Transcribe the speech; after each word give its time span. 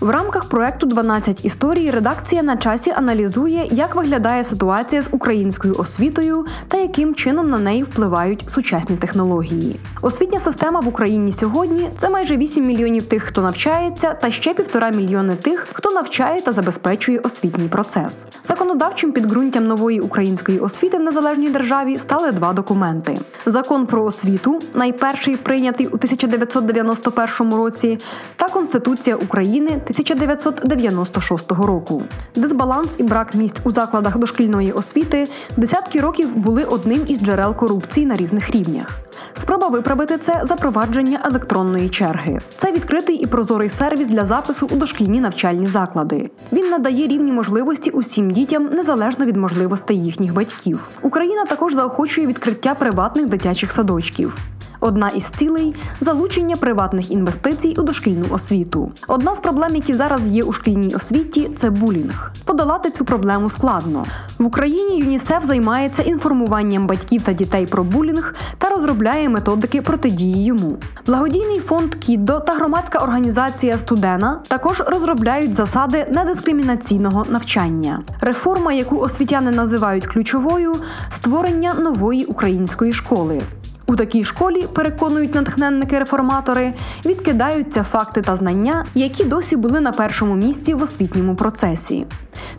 В 0.00 0.10
рамках 0.10 0.44
проекту 0.44 0.86
«12 0.86 1.46
історій 1.46 1.90
редакція 1.90 2.42
на 2.42 2.56
часі 2.56 2.90
аналізує, 2.90 3.68
як 3.70 3.94
виглядає 3.94 4.44
ситуація 4.44 5.02
з 5.02 5.08
українською 5.10 5.74
освітою 5.78 6.46
та 6.68 6.78
яким 6.78 7.14
чином 7.14 7.50
на 7.50 7.58
неї 7.58 7.82
впливають 7.82 8.44
сучасні 8.50 8.96
технології. 8.96 9.76
Освітня 10.02 10.38
система 10.38 10.80
в 10.80 10.88
Україні 10.88 11.32
сьогодні 11.32 11.90
це 11.98 12.10
майже 12.10 12.36
8 12.36 12.66
мільйонів 12.66 13.04
тих, 13.04 13.22
хто 13.22 13.42
навчається, 13.42 14.14
та 14.14 14.30
ще 14.30 14.54
півтора 14.54 14.90
мільйони 14.90 15.36
тих, 15.36 15.66
хто 15.72 15.90
навчає 15.90 16.40
та 16.40 16.52
забезпечує 16.52 17.18
освітній 17.18 17.68
процес. 17.68 18.26
Законодавчим 18.48 19.12
підґрунтям 19.12 19.66
нової 19.66 20.00
української 20.00 20.58
освіти 20.58 20.98
в 20.98 21.00
незалежній 21.00 21.50
державі 21.50 21.98
стали 21.98 22.32
два 22.32 22.52
документи: 22.52 23.18
закон 23.46 23.86
про 23.86 24.04
освіту, 24.04 24.60
найперший 24.74 25.36
прийнятий 25.36 25.86
у 25.86 25.94
1991 25.94 27.54
році, 27.54 27.98
та 28.36 28.48
Конституція 28.48 29.16
України 29.16 29.82
1996 29.90 31.52
року. 31.52 32.02
Дисбаланс 32.36 32.96
і 32.98 33.02
брак 33.02 33.34
місць 33.34 33.60
у 33.64 33.70
закладах 33.70 34.18
дошкільної 34.18 34.72
освіти 34.72 35.28
десятки 35.56 36.00
років 36.00 36.36
були 36.36 36.64
одним 36.64 37.00
із 37.06 37.18
джерел 37.18 37.54
корупції 37.54 38.06
на 38.06 38.16
різних 38.16 38.50
рівнях. 38.50 39.00
Спроба 39.34 39.68
виправити 39.68 40.18
це 40.18 40.42
запровадження 40.44 41.20
електронної 41.24 41.88
черги. 41.88 42.38
Це 42.58 42.72
відкритий 42.72 43.16
і 43.16 43.26
прозорий 43.26 43.68
сервіс 43.68 44.08
для 44.08 44.24
запису 44.24 44.68
у 44.72 44.76
дошкільні 44.76 45.20
навчальні 45.20 45.66
заклади. 45.66 46.30
Він 46.52 46.70
надає 46.70 47.06
рівні 47.06 47.32
можливості 47.32 47.90
усім 47.90 48.30
дітям 48.30 48.66
незалежно 48.66 49.24
від 49.24 49.36
можливостей 49.36 50.04
їхніх 50.04 50.34
батьків. 50.34 50.80
Україна 51.02 51.44
також 51.44 51.74
заохочує 51.74 52.26
відкриття 52.26 52.74
приватних 52.74 53.26
дитячих 53.26 53.72
садочків. 53.72 54.36
Одна 54.80 55.08
із 55.08 55.24
цілей 55.24 55.76
залучення 56.00 56.56
приватних 56.56 57.10
інвестицій 57.10 57.74
у 57.78 57.82
дошкільну 57.82 58.24
освіту. 58.30 58.92
Одна 59.08 59.34
з 59.34 59.38
проблем, 59.38 59.76
які 59.76 59.94
зараз 59.94 60.26
є 60.26 60.42
у 60.42 60.52
шкільній 60.52 60.94
освіті, 60.94 61.48
це 61.56 61.70
булінг. 61.70 62.32
Подолати 62.44 62.90
цю 62.90 63.04
проблему 63.04 63.50
складно. 63.50 64.04
В 64.38 64.44
Україні 64.44 64.98
ЮНІСЕФ 64.98 65.44
займається 65.44 66.02
інформуванням 66.02 66.86
батьків 66.86 67.22
та 67.22 67.32
дітей 67.32 67.66
про 67.66 67.84
булінг 67.84 68.34
та 68.58 68.68
розробляє 68.68 69.28
методики 69.28 69.82
протидії 69.82 70.44
йому. 70.44 70.76
Благодійний 71.06 71.60
фонд 71.60 71.94
Кіддо 71.94 72.40
та 72.40 72.52
громадська 72.52 72.98
організація 72.98 73.78
Студена 73.78 74.40
також 74.48 74.82
розробляють 74.86 75.54
засади 75.54 76.06
недискримінаційного 76.10 77.24
навчання. 77.28 78.02
Реформа, 78.20 78.72
яку 78.72 78.98
освітяни 78.98 79.50
називають 79.50 80.06
ключовою, 80.06 80.74
створення 81.10 81.74
нової 81.74 82.24
української 82.24 82.92
школи. 82.92 83.42
У 83.90 83.96
такій 83.96 84.24
школі 84.24 84.66
переконують 84.74 85.34
натхненники-реформатори, 85.34 86.72
відкидаються 87.04 87.82
факти 87.82 88.22
та 88.22 88.36
знання, 88.36 88.84
які 88.94 89.24
досі 89.24 89.56
були 89.56 89.80
на 89.80 89.92
першому 89.92 90.34
місці 90.34 90.74
в 90.74 90.82
освітньому 90.82 91.34
процесі. 91.34 92.06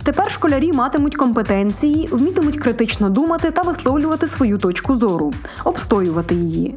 Тепер 0.03 0.31
школярі 0.31 0.73
матимуть 0.73 1.15
компетенції, 1.15 2.09
вмітимуть 2.11 2.57
критично 2.57 3.09
думати 3.09 3.51
та 3.51 3.61
висловлювати 3.61 4.27
свою 4.27 4.57
точку 4.57 4.95
зору, 4.95 5.33
обстоювати 5.63 6.35
її. 6.35 6.75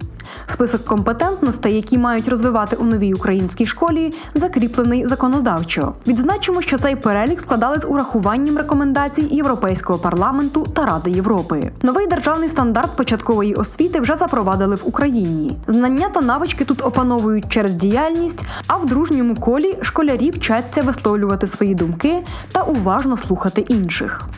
Список 0.55 0.84
компетентностей, 0.84 1.74
які 1.74 1.98
мають 1.98 2.28
розвивати 2.28 2.77
у 2.77 2.84
новій 2.84 3.14
українській 3.14 3.66
школі, 3.66 4.12
закріплений 4.34 5.06
законодавчо. 5.06 5.92
Відзначимо, 6.06 6.62
що 6.62 6.78
цей 6.78 6.96
перелік 6.96 7.41
складали 7.41 7.78
з 7.78 7.86
урахуванням 7.86 8.58
рекомендацій 8.58 9.28
Європейського 9.30 9.98
парламенту 9.98 10.66
та 10.74 10.86
Ради 10.86 11.11
Європи. 11.11 11.70
Новий 11.83 12.06
державний 12.06 12.48
стандарт 12.48 12.96
початкової 12.96 13.55
освіти 13.55 14.01
вже 14.01 14.17
запровадили 14.17 14.77
в 14.77 14.83
Україні. 14.84 15.56
Знання 15.68 16.08
та 16.08 16.20
навички 16.20 16.64
тут 16.64 16.84
опановують 16.84 17.48
через 17.48 17.74
діяльність, 17.74 18.45
а 18.67 18.77
в 18.77 18.86
дружньому 18.86 19.36
колі 19.36 19.78
школярі 19.83 20.30
вчаться 20.30 20.83
висловлювати 20.83 21.46
свої 21.46 21.74
думки 21.74 22.17
та 22.52 22.62
уважно 22.62 23.17
слухати 23.17 23.61
інших. 23.61 24.28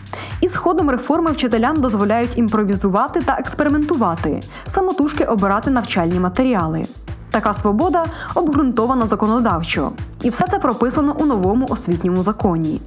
Із 0.46 0.56
ходом 0.56 0.90
реформи 0.90 1.32
вчителям 1.32 1.80
дозволяють 1.80 2.38
імпровізувати 2.38 3.20
та 3.20 3.32
експериментувати, 3.38 4.40
самотужки 4.66 5.24
обирати 5.24 5.70
навчальні 5.70 6.20
матеріали. 6.20 6.84
Така 7.30 7.54
свобода 7.54 8.04
обґрунтована 8.34 9.06
законодавчо, 9.06 9.92
і 10.22 10.30
все 10.30 10.46
це 10.50 10.58
прописано 10.58 11.16
у 11.18 11.24
новому 11.24 11.66
освітньому 11.70 12.22
законі. 12.22 12.80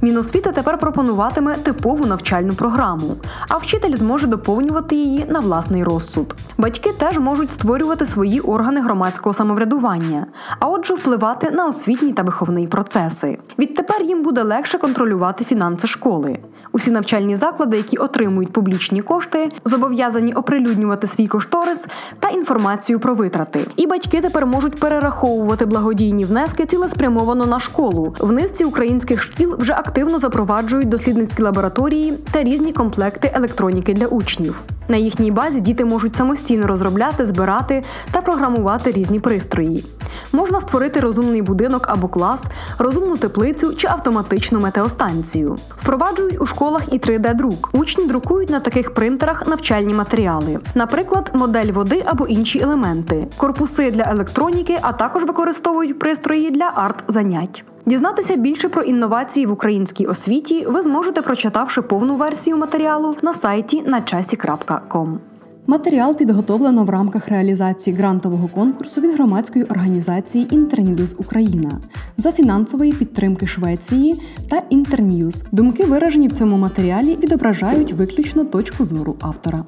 Міносвіти 0.00 0.52
тепер 0.52 0.78
пропонуватиме 0.78 1.54
типову 1.54 2.06
навчальну 2.06 2.52
програму, 2.52 3.16
а 3.48 3.56
вчитель 3.56 3.96
зможе 3.96 4.26
доповнювати 4.26 4.96
її 4.96 5.26
на 5.28 5.40
власний 5.40 5.84
розсуд. 5.84 6.34
Батьки 6.58 6.92
теж 6.92 7.18
можуть 7.18 7.50
створювати 7.50 8.06
свої 8.06 8.40
органи 8.40 8.80
громадського 8.80 9.32
самоврядування, 9.32 10.26
а 10.60 10.66
отже, 10.66 10.94
впливати 10.94 11.50
на 11.50 11.66
освітній 11.66 12.12
та 12.12 12.22
виховний 12.22 12.66
процеси. 12.66 13.38
Відтепер 13.58 14.02
їм 14.02 14.22
буде 14.22 14.42
легше 14.42 14.78
контролювати 14.78 15.44
фінанси 15.44 15.86
школи. 15.86 16.38
Усі 16.74 16.90
навчальні 16.90 17.36
заклади, 17.36 17.76
які 17.76 17.96
отримують 17.96 18.52
публічні 18.52 19.02
кошти, 19.02 19.50
зобов'язані 19.64 20.34
оприлюднювати 20.34 21.06
свій 21.06 21.26
кошторис 21.26 21.86
та 22.20 22.28
інформацію 22.28 23.00
про 23.00 23.14
витрати. 23.14 23.66
І 23.76 23.86
батьки 23.86 24.20
тепер 24.20 24.46
можуть 24.46 24.80
перераховувати 24.80 25.66
благодійні 25.66 26.24
внески 26.24 26.66
цілеспрямовано 26.66 27.46
на 27.46 27.60
школу. 27.60 28.14
В 28.20 28.32
низці 28.32 28.64
українських 28.64 29.22
шкіл 29.22 29.53
вже 29.58 29.72
активно 29.72 30.18
запроваджують 30.18 30.88
дослідницькі 30.88 31.42
лабораторії 31.42 32.14
та 32.32 32.42
різні 32.42 32.72
комплекти 32.72 33.30
електроніки 33.34 33.94
для 33.94 34.06
учнів. 34.06 34.60
На 34.88 34.96
їхній 34.96 35.30
базі 35.30 35.60
діти 35.60 35.84
можуть 35.84 36.16
самостійно 36.16 36.66
розробляти, 36.66 37.26
збирати 37.26 37.82
та 38.10 38.20
програмувати 38.20 38.90
різні 38.90 39.20
пристрої. 39.20 39.84
Можна 40.32 40.60
створити 40.60 41.00
розумний 41.00 41.42
будинок 41.42 41.86
або 41.88 42.08
клас, 42.08 42.44
розумну 42.78 43.16
теплицю 43.16 43.74
чи 43.74 43.88
автоматичну 43.88 44.60
метеостанцію. 44.60 45.56
Впроваджують 45.82 46.40
у 46.40 46.46
школах 46.46 46.82
і 46.92 46.98
3D-друк. 46.98 47.68
Учні 47.72 48.06
друкують 48.06 48.50
на 48.50 48.60
таких 48.60 48.94
принтерах 48.94 49.46
навчальні 49.46 49.94
матеріали, 49.94 50.58
наприклад, 50.74 51.30
модель 51.34 51.72
води 51.72 52.02
або 52.06 52.26
інші 52.26 52.60
елементи, 52.60 53.26
корпуси 53.36 53.90
для 53.90 54.02
електроніки, 54.02 54.78
а 54.82 54.92
також 54.92 55.24
використовують 55.24 55.98
пристрої 55.98 56.50
для 56.50 56.72
арт-занять. 56.76 57.73
Дізнатися 57.86 58.36
більше 58.36 58.68
про 58.68 58.82
інновації 58.82 59.46
в 59.46 59.52
українській 59.52 60.06
освіті 60.06 60.66
ви 60.68 60.82
зможете, 60.82 61.22
прочитавши 61.22 61.82
повну 61.82 62.16
версію 62.16 62.56
матеріалу 62.56 63.16
на 63.22 63.34
сайті 63.34 63.82
начасі.ком. 63.86 65.18
Матеріал 65.66 66.16
підготовлено 66.16 66.84
в 66.84 66.90
рамках 66.90 67.28
реалізації 67.28 67.96
грантового 67.96 68.48
конкурсу 68.48 69.00
від 69.00 69.14
громадської 69.14 69.64
організації 69.64 70.54
Інтерньюз 70.54 71.16
Україна 71.18 71.80
за 72.16 72.32
фінансової 72.32 72.92
підтримки 72.92 73.46
Швеції 73.46 74.20
та 74.50 74.62
Інтерньюз. 74.70 75.44
Думки, 75.52 75.84
виражені 75.84 76.28
в 76.28 76.32
цьому 76.32 76.56
матеріалі, 76.56 77.14
відображають 77.22 77.92
виключно 77.92 78.44
точку 78.44 78.84
зору 78.84 79.16
автора. 79.20 79.64